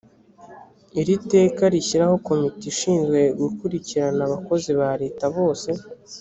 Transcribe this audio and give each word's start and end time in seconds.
iriteka 1.01 1.63
rishyiraho 1.73 2.15
komite 2.27 2.63
ishinzwe 2.73 3.19
gukurikirana 3.41 4.21
abakozi 4.27 4.69
bareta 4.79 5.25
bose. 5.37 5.69